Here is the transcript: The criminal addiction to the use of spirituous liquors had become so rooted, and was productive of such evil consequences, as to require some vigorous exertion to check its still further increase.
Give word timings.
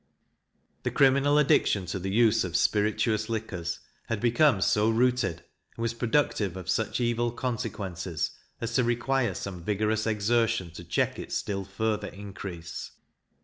The 0.81 0.89
criminal 0.89 1.37
addiction 1.37 1.85
to 1.85 1.99
the 1.99 2.09
use 2.09 2.43
of 2.43 2.55
spirituous 2.57 3.29
liquors 3.29 3.81
had 4.07 4.19
become 4.19 4.59
so 4.59 4.89
rooted, 4.89 5.43
and 5.75 5.83
was 5.83 5.93
productive 5.93 6.57
of 6.57 6.71
such 6.71 6.99
evil 6.99 7.31
consequences, 7.31 8.31
as 8.59 8.73
to 8.73 8.83
require 8.83 9.35
some 9.35 9.63
vigorous 9.63 10.07
exertion 10.07 10.71
to 10.71 10.83
check 10.83 11.19
its 11.19 11.37
still 11.37 11.65
further 11.65 12.07
increase. 12.07 12.93